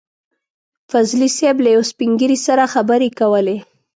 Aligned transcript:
فضلي 0.91 1.27
صیب 1.37 1.57
له 1.65 1.69
يو 1.75 1.83
سپين 1.91 2.09
ږيري 2.19 2.37
سره 2.47 2.71
خبرې 2.73 3.09
کولې. 3.19 3.57